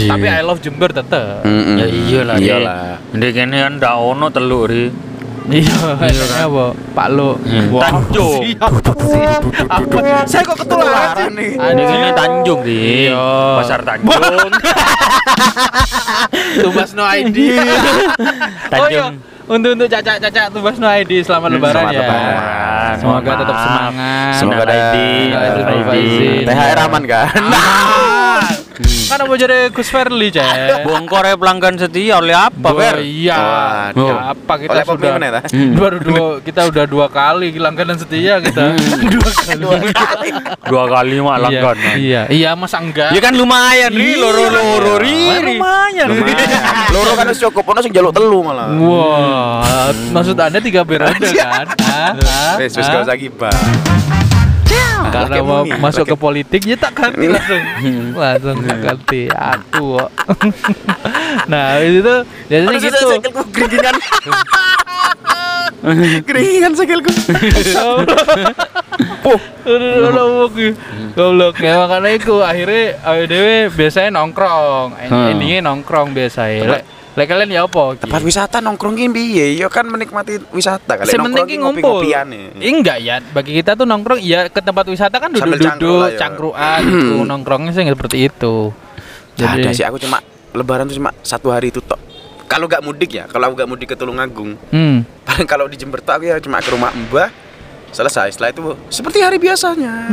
[0.07, 1.43] Tapi I love Jember tetep.
[1.43, 1.77] Mm-mm.
[1.81, 2.47] Ya iyalah, Ri.
[2.47, 2.83] Iyalah.
[3.17, 4.85] Ndek kene kan ndak ono teluk, Ri.
[5.51, 6.67] Iya, kayaknya apa?
[6.95, 7.35] Pak Lo.
[7.43, 8.45] Hmm, Tanjung.
[8.47, 9.43] siap.
[9.67, 9.99] Apa?
[10.23, 11.51] Saya kok ketularan nih.
[11.59, 13.11] Ndek kene Tanjung, Ri.
[13.11, 13.27] Iya.
[13.59, 14.53] Pasar Tanjung.
[16.61, 17.37] Tumbas no ID.
[17.51, 17.81] oh iya,
[18.71, 19.15] Tanjung.
[19.51, 22.01] Untuk untuk caca caca Tumbas no ID selamat Hmm, lebaran selamat ya.
[22.01, 22.95] lebaran.
[22.97, 24.33] Semoga tetap semangat.
[24.35, 26.43] Semoga Minal ada aidin.
[26.47, 27.29] THR aman kan?
[28.71, 30.83] Ah, kan mau jadi Gus Verly, Cek.
[30.83, 33.03] Bongkor ya pelanggan setia oleh apa, Oh, Ber?
[33.03, 33.37] iya.
[33.37, 34.07] Waduh.
[34.07, 35.41] Ya, apa kita Oleh sudah pemimpin ya?
[35.51, 35.75] Hmm.
[35.75, 38.79] baru dua kita udah dua kali langganan setia kita.
[39.13, 39.29] dua
[39.83, 40.31] kali.
[40.65, 41.95] Dua kali mah Iya, langganan.
[41.97, 43.11] Iya, iya masa enggak?
[43.11, 44.15] Ya kan lumayan, Ri.
[44.15, 44.17] Iya.
[44.17, 45.19] Loro-loro, Ri.
[45.51, 46.07] Lumayan.
[46.91, 48.71] Loro kan wis cukup, ono sing jaluk telu malah.
[48.73, 51.67] Wah, maksud Anda tiga periode kan?
[51.81, 52.93] Ah, ah, Wis wis ah.
[52.93, 53.53] gak usah gibah.
[55.11, 57.63] Karena mau mumi, masuk laki- ke politik ya tak ganti langsung.
[58.15, 59.99] langsung tak ganti aku
[61.51, 62.15] nah, itu
[62.47, 63.07] biasanya Aduh, gitu.
[63.11, 63.97] Sikilku geringingan.
[66.23, 67.11] Geringingan sikilku.
[69.25, 70.53] Puh, goblok.
[71.17, 71.55] Goblok.
[71.59, 74.89] Ya makanya itu akhirnya AWDW biasanya nongkrong.
[74.95, 75.31] Hmm.
[75.33, 76.85] Endingnya nongkrong biasanya.
[77.11, 77.99] Lek lek kalian ya apa?
[77.99, 79.59] Tempat wisata nongkrong ki piye?
[79.59, 82.07] Ya kan menikmati wisata kali Sementing ki ngumpul.
[82.07, 82.55] nih.
[82.63, 86.19] Enggak ya, bagi kita tuh nongkrong ya ke tempat wisata kan lah duduk-duduk, ya.
[86.19, 88.71] cangkruan gitu, nongkrongnya sih seperti itu.
[89.35, 90.23] Gak ada sih aku cuma
[90.55, 91.99] lebaran tuh cuma satu hari itu tok.
[92.47, 95.03] Kalau gak mudik ya, kalau aku gak mudik ke Tulungagung, Hmm.
[95.27, 97.31] paling kalau di Jember tuh aku ya cuma ke rumah Mbah.
[97.91, 100.07] Selesai, setelah itu seperti hari biasanya.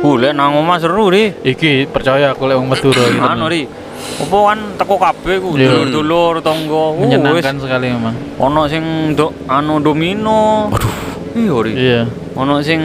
[0.00, 1.36] Uh, lek nang omah seru, Ri.
[1.44, 3.20] Iki percaya aku lek wong Madura gitu.
[3.20, 3.68] Anu, Ri.
[4.18, 5.68] Apa kan teko kabeh ku, Iya.
[5.70, 6.84] dulur-dulur tangga.
[6.90, 6.98] Uh.
[6.98, 8.14] Menyenangkan sekali memang.
[8.36, 10.68] Ono sing do anu domino.
[10.68, 10.94] Aduh.
[11.34, 11.56] Iya.
[11.70, 12.00] Iya.
[12.34, 12.80] Ono sing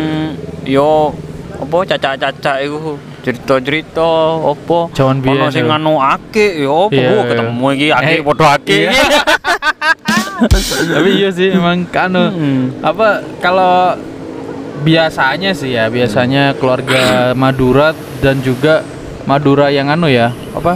[0.63, 1.09] yo
[1.53, 4.35] apa caca-caca iku cerita-cerita
[4.91, 7.29] Jaman biyen ono sing anu ake yo Iya, Wah, iya.
[7.29, 8.79] ketemu iki ake Eh, padha ake.
[10.85, 12.61] Tapi iya sih emang kanu Hmm.
[12.83, 13.95] apa kalau
[14.83, 18.83] biasanya sih ya biasanya keluarga Madura dan juga
[19.23, 20.75] Madura yang anu ya apa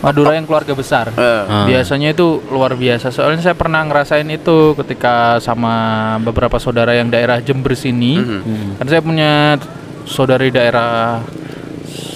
[0.00, 1.10] Madura yang keluarga besar.
[1.18, 1.66] Ah.
[1.66, 3.10] Biasanya itu luar biasa.
[3.10, 8.18] Soalnya saya pernah ngerasain itu ketika sama beberapa saudara yang daerah Jember sini.
[8.20, 8.78] mhm.
[8.78, 9.58] Kan saya punya
[10.06, 11.20] saudari daerah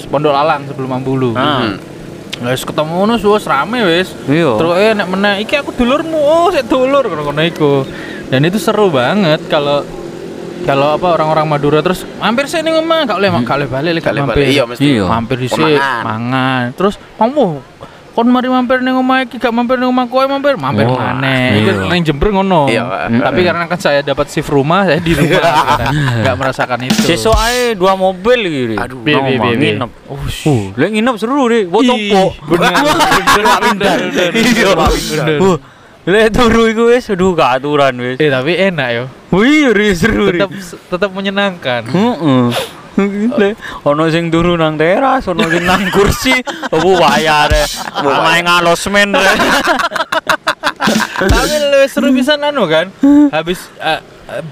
[0.08, 1.34] Pondok Lalang sebelum Ambulu.
[1.34, 1.74] Ah.
[2.42, 4.10] Wes ketemu ngono wis rame wis.
[4.26, 4.58] Iya.
[4.58, 6.18] Terus eh nek meneh iki aku dulurmu.
[6.18, 7.86] Oh, saya dulur ngono-ngono iku.
[8.30, 9.86] Dan itu seru banget kalau
[10.62, 14.24] kalau apa orang-orang Madura terus mampir sini ngomong gak boleh gak boleh balik gak boleh
[14.24, 14.84] balik, iya, mesti.
[14.86, 15.04] Iya.
[15.04, 16.62] Mampir di sini mangan.
[16.72, 17.46] Terus kamu
[18.14, 21.58] kon mari mampir ning omah iki gak mampir ning omah kowe mampir mampir Oh, maneh.
[21.58, 21.74] iya.
[21.74, 22.70] Iku ning Jember ngono.
[22.70, 23.10] Iya.
[23.10, 25.42] Tapi karena kan saya dapat shift rumah, saya di rumah.
[26.24, 27.02] Gak merasakan itu.
[27.02, 28.78] Sesuk ae dua mobil gitu.
[28.78, 29.02] Aduh.
[29.02, 29.90] Bi, bi, bi, nginep.
[30.06, 31.66] Oh, Uh, lek nginep seru deh.
[31.66, 32.22] Buat Ih, tompo.
[32.54, 32.70] Bener.
[32.70, 32.96] Bener.
[33.34, 33.98] bener, bener.
[34.30, 35.38] Iya, Bener.
[35.42, 35.56] Uh,
[36.04, 38.16] lek turu iku wis aduh gak aturan wis.
[38.22, 39.04] Eh tapi enak yo.
[39.34, 40.30] Wih, seru.
[40.30, 40.50] Tetap
[40.94, 41.82] tetap menyenangkan.
[41.90, 42.44] Heeh.
[43.82, 46.38] Ono sing turu nang teras, ono sing nang kursi,
[46.70, 47.64] opo wayar e.
[47.98, 49.34] Amae ngalosmen re.
[51.18, 52.94] Tapi lebih seru bisa anu kan.
[53.34, 53.98] Habis uh,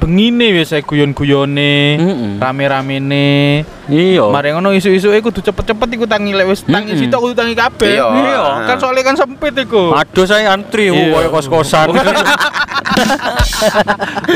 [0.03, 2.33] bengine biasa guyon-guyone, Mm-mm.
[2.43, 3.63] rame-ramene.
[3.87, 4.27] Iya.
[4.27, 7.03] Mari ngono isu-isu iku kudu cepet-cepet iku tangi lek wis tangi Mm-mm.
[7.07, 7.95] sitok kudu tangi kabeh.
[7.95, 8.43] Iya.
[8.67, 9.95] Kan soalnya kan sempit iku.
[9.95, 11.15] Aduh saya antri Iya.
[11.15, 11.95] koyo kos-kosan.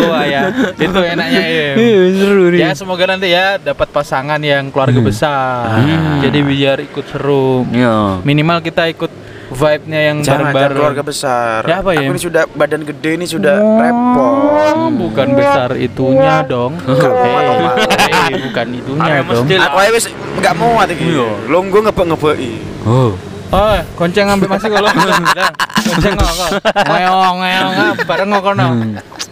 [0.06, 0.40] Wah ya,
[0.76, 1.68] itu enaknya ya.
[1.86, 2.58] Iya, seru ri.
[2.60, 5.82] Ya semoga nanti ya dapat pasangan yang keluarga besar.
[5.82, 6.20] Hmm.
[6.24, 7.64] Jadi biar ikut seru.
[7.70, 8.20] Iya.
[8.22, 9.12] Minimal kita ikut
[9.46, 10.74] vibe-nya yang bareng-bareng.
[10.74, 11.60] keluarga besar.
[11.70, 12.02] Ya, apa ya?
[12.02, 14.90] Aku ini sudah badan gede ini sudah Oh, repot.
[15.06, 16.74] Bukan besar itunya dong.
[16.90, 17.44] Enggak muat,
[17.78, 19.46] Eh, eh, bukan itunya Area dong.
[19.46, 21.04] Aku wis enggak muat iki.
[21.14, 21.28] Iya.
[21.46, 22.54] Longgo ngebek-ngebeki.
[22.86, 23.12] Oh.
[23.46, 24.90] Oh, gonceng ambil masih kalau
[25.90, 26.50] kok.
[26.86, 28.66] Ngeong ngeong ah, bareng kok kono.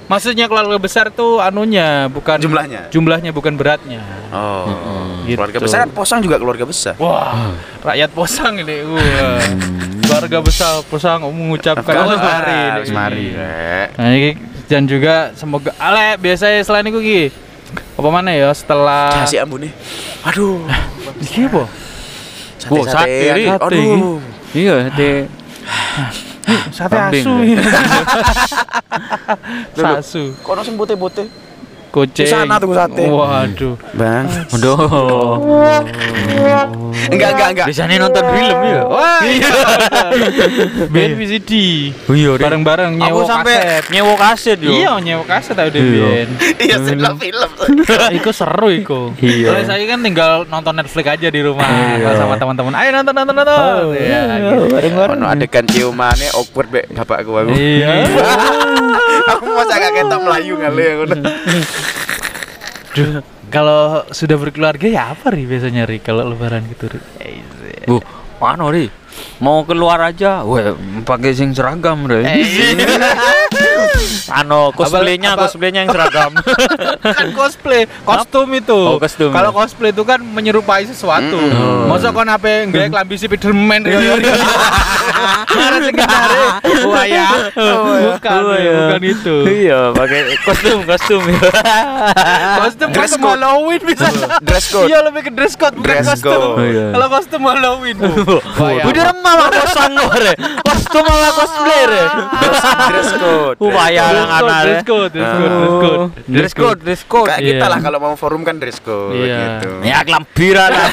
[0.04, 2.92] Maksudnya keluarga besar tuh anunya bukan Jumlahnya.
[2.92, 4.04] Jumlahnya bukan beratnya.
[4.28, 4.68] Oh.
[5.24, 5.40] Gitu.
[5.40, 6.92] Keluarga besar kan Posang juga keluarga besar.
[7.00, 8.84] Wah, rakyat Posang ini.
[8.84, 9.40] Wah.
[10.04, 12.60] Keluarga besar Posang mengucapkan Harus mari.
[12.68, 13.26] Harus mari.
[13.96, 14.30] Nah, ini
[14.64, 17.22] dan juga semoga ale biasanya selain itu Ki.
[17.96, 19.72] Apa mana ya setelah Kasih ambune.
[20.28, 20.68] Aduh.
[21.24, 21.64] Iki apa?
[22.72, 23.44] Oh, sate, Ri.
[23.48, 23.64] Sate.
[23.72, 24.20] Aduh.
[24.54, 25.28] Iya, de
[26.72, 27.30] Sate asu.
[27.44, 27.62] ya.
[30.02, 30.34] Sasu.
[30.42, 31.28] Kono sing bote-bote.
[31.94, 32.26] Kucing.
[32.26, 33.06] Sana tuh sate.
[33.06, 33.78] Waduh.
[33.94, 34.26] Bang.
[34.50, 34.74] Aduh.
[37.06, 37.66] Enggak, enggak, enggak.
[37.70, 38.82] Biasanya nonton film ya.
[38.82, 39.50] Wah, iya.
[40.94, 41.52] Ben VCD.
[42.10, 42.42] Oh iya, Ri.
[42.42, 43.84] Bareng-bareng Aku nyewa sampai kaset.
[43.94, 44.72] nyewa kaset yo.
[44.74, 45.78] Iya, nyewa kaset tau Iya.
[45.78, 46.28] Ben.
[46.58, 47.50] Iya, film film.
[48.18, 49.00] iku seru iku.
[49.22, 49.54] Iya.
[49.54, 51.62] Kalau saya kan tinggal nonton Netflix aja di rumah
[51.94, 52.18] Iya.
[52.18, 52.74] sama teman-teman.
[52.74, 53.54] Ayo nonton nonton nonton.
[53.54, 54.66] Oh, Iya, iya, gitu.
[54.74, 55.18] bareng-bareng.
[55.22, 57.54] Ono adegan ciumane awkward be bapakku aku.
[57.54, 58.02] Iya.
[59.30, 61.16] aku mau agak ketok melayu ngale ngono.
[62.94, 63.20] Duh,
[63.54, 66.98] kalau sudah berkeluarga ya apa ri biasanya ri kalau lebaran gitu ri?
[67.84, 67.98] Bu,
[68.40, 68.88] anu ri.
[69.38, 70.74] Mau keluar aja, weh,
[71.06, 72.26] pakai sing seragam, Re.
[74.30, 76.32] Anu, cosplaynya, apa- cosplaynya yang seragam.
[77.18, 78.74] kan cosplay, kostum itu.
[78.74, 79.30] Oh, kostum.
[79.30, 81.36] Kalau cosplay itu kan menyerupai sesuatu.
[81.36, 81.86] Mm.
[81.86, 83.94] Masa kon ape nggak klambi Spiderman ri?
[85.50, 86.42] Mana sing kare?
[86.84, 87.28] Wah ya.
[87.54, 88.76] Bukan, Oh, iya.
[88.88, 89.36] bukan itu.
[89.46, 91.22] Iya, pakai kostum, kostum.
[92.56, 93.32] Kostum Dress kostum code.
[93.34, 94.06] Halloween bisa.
[94.42, 94.88] Dress code.
[94.88, 96.40] Iya lebih ke dress code bukan Dress kostum.
[96.40, 96.86] Oh, iya.
[96.90, 97.96] Kalau kostum Halloween.
[98.90, 99.92] Udah malah kosong.
[100.62, 102.02] Kostum malah cosplay re.
[102.88, 103.56] Dress code.
[103.74, 106.02] Uh, bayar Dress code, anak dress code, dress code, dress code.
[106.30, 107.28] Dress code, dress code.
[107.28, 107.72] Kayak kita Iya.
[107.72, 109.38] lah kalau mau forum kan dress code Iya.
[109.58, 109.70] gitu.
[109.82, 110.88] Ya kelambiran lah.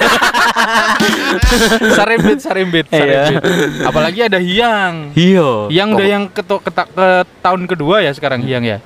[1.94, 2.98] Sarimbit, sarimbit, Iya.
[3.30, 3.42] sarimbit.
[3.86, 5.14] Apalagi ada hiang.
[5.14, 5.70] Iya.
[5.70, 7.08] Yang udah yang ke, ke, ke
[7.40, 8.80] tahun kedua ya sekarang hiang ya.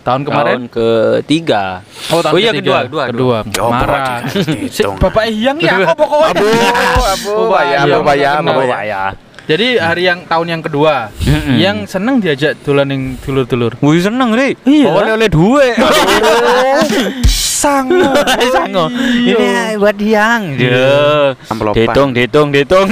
[0.00, 0.64] Tahun kemarin.
[0.64, 1.84] Tahun ketiga.
[2.08, 2.88] Oh, tahun Oh iya, ketiga.
[2.88, 3.60] kedua, kedua, kedua.
[3.60, 4.24] Oh, Marah.
[4.96, 6.32] Bapak hiang ya apa pokoknya?
[6.32, 6.48] Abu,
[7.04, 9.04] abu, Oh, bayam, iya, abu, bayam, kenal abu, ya.
[9.50, 11.10] Jadi hari yang tahun yang kedua,
[11.58, 13.74] yang seneng diajak dolan yang dulur-dulur.
[13.82, 14.54] Wih seneng ri.
[14.62, 14.94] Iya.
[14.94, 15.74] Oleh oleh.
[17.26, 18.14] Sango.
[18.54, 18.86] Sango.
[18.94, 20.54] Ini buat yang.
[20.54, 21.34] Ya.
[21.50, 21.82] Amplopan.
[21.82, 22.86] Ditung, ditung, ditung.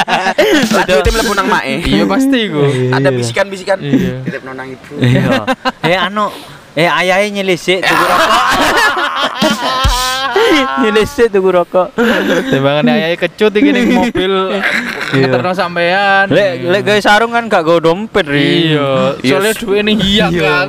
[0.74, 1.78] Lanjut mlebu nang mae.
[1.86, 2.66] Iya pasti gua.
[2.90, 3.78] Ada bisikan-bisikan.
[3.78, 4.26] Iya.
[4.26, 4.90] Titip nonang ibu.
[4.98, 5.46] Iya.
[5.86, 6.34] Eh anu,
[6.74, 8.42] eh ayahe nyelisik tuku rokok.
[10.82, 11.88] nyelisik tuku rokok.
[12.50, 14.34] Timbangan ayah kecut iki ning mobil
[15.18, 16.26] ngeterno sampean.
[16.28, 18.72] Lek lek gawe sarung kan gak go dompet ri.
[18.72, 19.30] Iya, Iya.
[19.32, 20.66] soalnya duit ini hiang kan.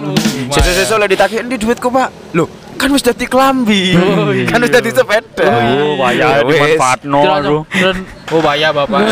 [0.49, 2.09] Sesuk-sesuk oleh ditagih endi duitku, Pak?
[2.31, 3.93] Loh, kan wis dadi klambi.
[3.93, 4.45] Oh, iya.
[4.45, 5.45] Kan wis dadi sepeda.
[5.45, 6.55] Oh, bayar Wis.
[6.55, 7.61] dimanfaatno aduh.
[8.27, 9.01] Oh bayar bapak.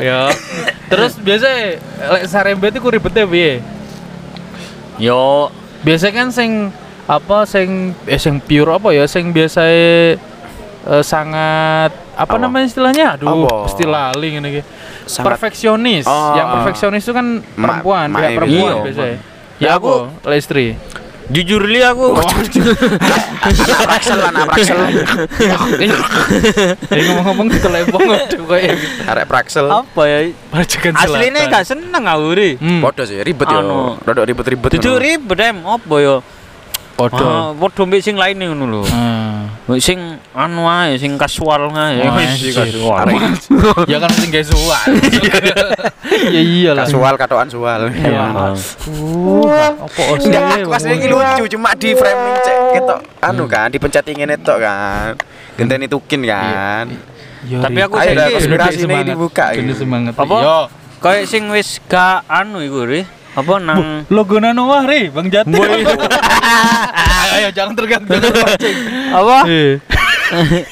[0.00, 0.32] ya.
[0.88, 1.48] Terus biasa
[2.16, 3.60] lek sarembe itu ku ribetnya piye?
[4.98, 6.74] Yo, Biasa kan sing
[7.06, 9.62] apa sing eh sing pure apa ya sing biasa
[10.88, 12.40] eh, sangat apa, Apa?
[12.40, 13.06] namanya istilahnya?
[13.14, 13.68] Aduh, Apa?
[13.68, 14.62] pasti lali ngene iki.
[15.04, 16.04] Sangat- Perfeksionis.
[16.04, 16.34] Oh.
[16.34, 18.36] Yang perfeksionis itu kan Ma- perempuan, ma- pihak iya.
[18.36, 18.82] perempuan Iya.
[18.82, 19.08] biasanya.
[19.08, 19.18] Ya,
[19.58, 20.66] Ya aku- istri.
[21.28, 22.16] Jujur li aku.
[22.16, 22.40] anak
[23.84, 24.80] praksel anak praksel
[26.88, 28.96] Eh ngomong-ngomong gitu lempong aduh kayak gitu.
[29.04, 30.18] arek praksel apa ya?
[30.96, 30.96] Aslinya
[31.38, 31.52] selatan.
[31.52, 32.50] gak seneng aku ri.
[32.56, 32.80] Hmm.
[32.80, 34.00] podo sih ribet yo Anu.
[34.00, 34.96] rodok ribet-ribet ngono.
[34.96, 36.16] ribet em apa ya?
[36.96, 37.22] Podo.
[37.22, 38.82] Ah, Podo mbek sing lain ngono lho.
[39.28, 39.46] Hmm.
[39.68, 39.98] Mbek Sing
[40.32, 42.00] anu ae, sing kasual ae.
[42.00, 42.52] Oh, Wis, anjir.
[42.56, 43.06] kasual.
[43.92, 44.88] ya kan mesti gak suan.
[46.32, 46.88] ya iyalah.
[46.88, 48.32] kasual katoan sual Iya.
[48.88, 49.44] Uh,
[49.76, 54.32] apa oseh, aku aslinya ini lucu cuma di framing cek gitu anu kan dipencet ingin
[54.32, 55.14] itu kan
[55.54, 56.88] genteni tukin kan
[57.46, 59.54] Ya, Tapi aku dah, konspirasi ini dibuka.
[59.54, 60.36] Apa?
[60.42, 60.58] Yo.
[60.98, 63.06] Kayak sing wis gak anu iku ri.
[63.38, 65.54] Apa nang Logo Nano Wahri, Bang Jati.
[67.58, 68.08] Jangan terganggu.
[68.14, 68.54] jangan
[69.18, 69.36] apa?
[69.44, 69.72] Eh.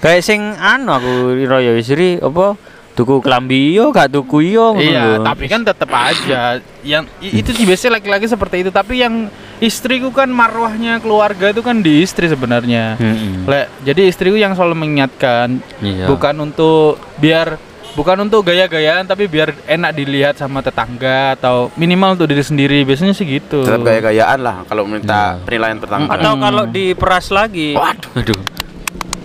[0.00, 1.10] Kayak sing anu aku
[1.44, 2.56] raya wis ri apa
[2.90, 7.64] tuku klambi yo gak tuku yo ngono Iya, tapi kan tetap aja yang itu sih
[7.64, 12.96] biasanya laki-laki seperti itu, tapi yang istriku kan marwahnya keluarga itu kan di istri sebenarnya.
[12.96, 13.44] Mm-mm.
[13.44, 16.08] Le, jadi istriku yang selalu mengingatkan Iya.
[16.08, 22.26] bukan untuk biar bukan untuk gaya-gayaan tapi biar enak dilihat sama tetangga atau minimal untuk
[22.26, 25.42] diri sendiri biasanya sih gitu tetap gaya-gayaan lah kalau minta Iya.
[25.42, 27.74] penilaian pertama Atau kalau diperas lagi.
[27.74, 28.10] Waduh.
[28.16, 28.40] Aduh.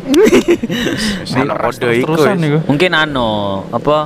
[1.26, 3.30] Terusan nih Mungkin anu
[3.70, 4.06] apa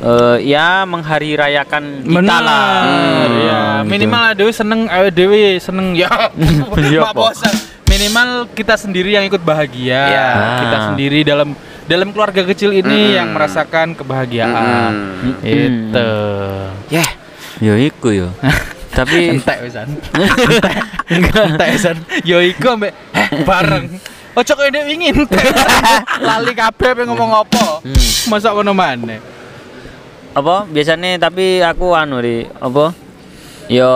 [0.00, 2.68] eh, ya menghari rayakan kita lah.
[2.84, 3.88] Benar, ya gitu.
[3.88, 6.10] minimal ada seneng awake dewe seneng ya
[6.80, 7.00] Iya,
[7.84, 10.28] minimal kita sendiri yang ikut bahagia Ya.
[10.60, 11.52] kita sendiri dalam
[11.84, 13.16] dalam keluarga kecil ini Mm.
[13.16, 14.92] yang merasakan kebahagiaan.
[15.20, 15.44] Mm.
[15.44, 16.08] itu
[16.90, 17.08] Yah,
[17.60, 18.28] Yo iku yo.
[18.98, 20.76] Tapi entek wisan entek.
[21.74, 23.90] Wisan yo iku ambek eh, bareng.
[24.34, 25.10] Ojo koyo ndek wingi
[26.30, 27.82] lali kabeh pengen ngomong apa?
[27.82, 28.30] Hmm.
[28.30, 29.18] masa ngono maneh.
[30.34, 30.66] Apa?
[30.66, 32.94] Biasanya tapi aku anu ri apa?
[33.66, 33.90] Yo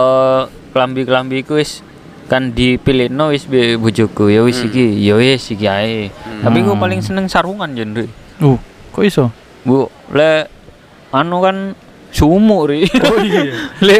[0.75, 1.79] kelambi kelambi ku wis
[2.29, 4.29] kan dipilih no wis be bojoku.
[4.29, 4.69] Ya wis Hmm.
[4.69, 6.13] iki ya wis iki ae.
[6.39, 6.79] Tapi aku Hmm.
[6.79, 8.05] paling seneng sarungan jen ri
[8.39, 8.55] uh
[8.93, 9.33] kok iso?
[9.65, 10.45] Bu le
[11.09, 11.73] anu kan
[12.09, 13.53] sumuk ri oh iya.
[13.85, 13.95] Le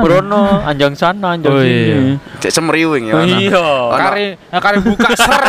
[0.00, 1.72] brono anjang sana anjang Oh, sini.
[1.72, 1.96] iya.
[2.38, 3.14] cek semriwing ya.
[3.16, 3.64] Oh, iya.
[3.96, 5.34] Kare kare buka ser.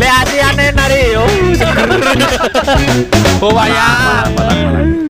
[0.00, 1.24] Le ati aneh nari yo.
[3.42, 4.94] Oh wayang